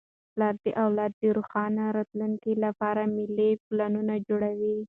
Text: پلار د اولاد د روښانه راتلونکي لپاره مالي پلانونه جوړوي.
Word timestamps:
پلار 0.33 0.55
د 0.65 0.67
اولاد 0.83 1.11
د 1.21 1.23
روښانه 1.37 1.85
راتلونکي 1.97 2.53
لپاره 2.65 3.01
مالي 3.15 3.51
پلانونه 3.65 4.15
جوړوي. 4.27 4.75